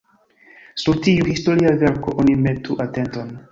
Sur 0.83 0.97
tiu 1.09 1.27
historia 1.33 1.75
verko 1.85 2.17
oni 2.25 2.41
metu 2.47 2.81
atenton. 2.89 3.33